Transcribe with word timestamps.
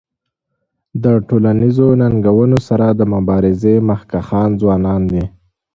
د 1.03 1.05
ټولنیزو 1.27 1.87
ننګونو 2.01 2.57
سره 2.67 2.87
د 2.99 3.01
مبارزې 3.13 3.75
مخکښان 3.89 4.49
ځوانان 4.61 5.01
دي. 5.11 5.23